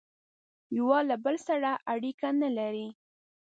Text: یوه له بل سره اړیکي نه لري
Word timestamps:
یوه 0.77 0.99
له 1.09 1.15
بل 1.23 1.35
سره 1.47 1.69
اړیکي 1.93 2.29
نه 2.41 2.49
لري 2.57 2.87